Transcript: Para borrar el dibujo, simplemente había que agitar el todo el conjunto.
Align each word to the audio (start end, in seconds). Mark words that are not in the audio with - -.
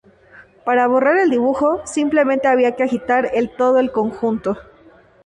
Para 0.65 0.87
borrar 0.87 1.15
el 1.17 1.29
dibujo, 1.29 1.83
simplemente 1.85 2.47
había 2.47 2.75
que 2.75 2.81
agitar 2.81 3.29
el 3.35 3.55
todo 3.55 3.77
el 3.77 3.91
conjunto. 3.91 4.57